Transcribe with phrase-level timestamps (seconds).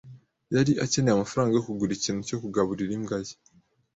[0.55, 3.33] Yari akeneye amafaranga yo kugura ikintu cyo kugaburira imbwa ye.